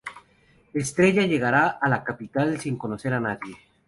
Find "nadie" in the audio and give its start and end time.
3.19-3.55